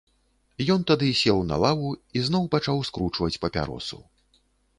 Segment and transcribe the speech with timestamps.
[0.75, 4.03] Ён тады сеў на лаву і зноў пачаў скручваць папяросу.